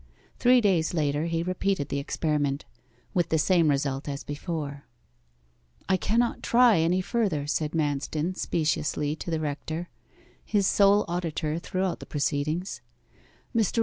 Three 0.39 0.61
days 0.61 0.95
later 0.95 1.25
he 1.27 1.43
repeated 1.43 1.89
the 1.89 1.99
experiment; 1.99 2.65
with 3.13 3.29
the 3.29 3.37
same 3.37 3.69
result 3.69 4.09
as 4.09 4.23
before. 4.23 4.85
'I 5.87 5.97
cannot 5.97 6.41
try 6.41 6.79
any 6.79 7.01
further,' 7.01 7.45
said 7.45 7.73
Manston 7.73 8.35
speciously 8.35 9.15
to 9.17 9.29
the 9.29 9.39
rector, 9.39 9.89
his 10.43 10.65
sole 10.65 11.05
auditor 11.07 11.59
throughout 11.59 11.99
the 11.99 12.07
proceedings. 12.07 12.81